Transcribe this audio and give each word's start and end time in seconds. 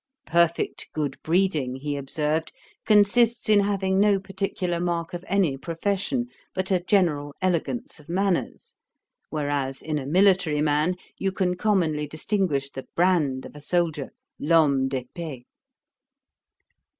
'Perfect 0.25 0.89
good 0.93 1.21
breeding, 1.21 1.75
he 1.75 1.95
observed, 1.95 2.51
consists 2.87 3.47
in 3.49 3.59
having 3.59 3.99
no 3.99 4.19
particular 4.19 4.79
mark 4.79 5.13
of 5.13 5.23
any 5.27 5.57
profession, 5.57 6.27
but 6.55 6.71
a 6.71 6.79
general 6.79 7.35
elegance 7.39 7.99
of 7.99 8.09
manners; 8.09 8.75
whereas, 9.29 9.79
in 9.79 9.99
a 9.99 10.07
military 10.07 10.59
man, 10.59 10.95
you 11.19 11.31
can 11.31 11.53
commonly 11.55 12.07
distinguish 12.07 12.71
the 12.71 12.87
brand 12.95 13.45
of 13.45 13.55
a 13.55 13.61
soldier, 13.61 14.09
l'homme 14.39 14.89
d'épée.' 14.89 15.43
Dr. 15.45 15.45